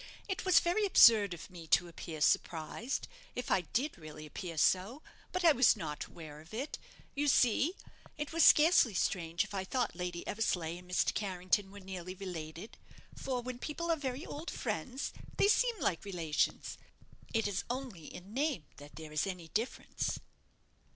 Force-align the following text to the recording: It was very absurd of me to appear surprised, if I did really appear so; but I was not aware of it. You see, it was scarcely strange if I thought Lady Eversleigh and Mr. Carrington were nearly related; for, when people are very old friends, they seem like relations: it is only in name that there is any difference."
It 0.27 0.45
was 0.45 0.59
very 0.59 0.83
absurd 0.87 1.31
of 1.35 1.51
me 1.51 1.67
to 1.67 1.87
appear 1.87 2.21
surprised, 2.21 3.07
if 3.35 3.51
I 3.51 3.61
did 3.61 3.99
really 3.99 4.25
appear 4.25 4.57
so; 4.57 5.03
but 5.31 5.45
I 5.45 5.51
was 5.51 5.75
not 5.75 6.05
aware 6.05 6.41
of 6.41 6.55
it. 6.55 6.79
You 7.13 7.27
see, 7.27 7.75
it 8.17 8.33
was 8.33 8.43
scarcely 8.43 8.95
strange 8.95 9.43
if 9.43 9.53
I 9.53 9.63
thought 9.63 9.93
Lady 9.95 10.25
Eversleigh 10.27 10.79
and 10.79 10.89
Mr. 10.89 11.13
Carrington 11.13 11.69
were 11.69 11.79
nearly 11.79 12.15
related; 12.15 12.79
for, 13.15 13.41
when 13.41 13.59
people 13.59 13.91
are 13.91 13.95
very 13.95 14.25
old 14.25 14.49
friends, 14.49 15.13
they 15.37 15.47
seem 15.47 15.79
like 15.79 16.03
relations: 16.03 16.79
it 17.31 17.47
is 17.47 17.63
only 17.69 18.05
in 18.07 18.33
name 18.33 18.63
that 18.77 18.95
there 18.95 19.11
is 19.11 19.27
any 19.27 19.49
difference." 19.49 20.17